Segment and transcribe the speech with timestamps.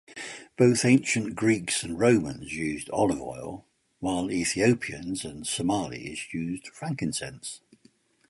[0.57, 3.67] Both ancient Greeks and Romans used olive oil,
[3.99, 7.61] while Ethiopians and Somalis used frankincense.